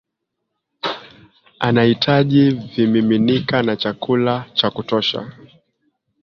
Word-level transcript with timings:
anahitaji 1.59 2.51
vimiminika 2.51 3.63
na 3.63 3.75
chakula 3.75 4.45
cha 4.53 4.69
kutosha 4.69 5.31